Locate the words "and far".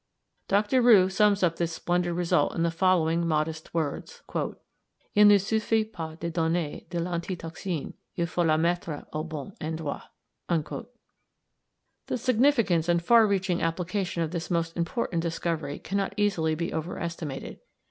12.89-13.27